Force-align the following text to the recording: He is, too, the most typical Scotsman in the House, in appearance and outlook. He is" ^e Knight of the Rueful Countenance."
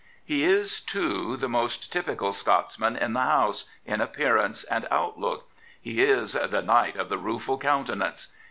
He 0.25 0.43
is, 0.43 0.79
too, 0.79 1.37
the 1.37 1.47
most 1.47 1.93
typical 1.93 2.31
Scotsman 2.33 2.95
in 2.97 3.13
the 3.13 3.19
House, 3.19 3.65
in 3.85 4.01
appearance 4.01 4.63
and 4.63 4.87
outlook. 4.89 5.51
He 5.79 6.01
is" 6.01 6.33
^e 6.35 6.65
Knight 6.65 6.95
of 6.95 7.07
the 7.07 7.19
Rueful 7.19 7.59
Countenance." 7.59 8.35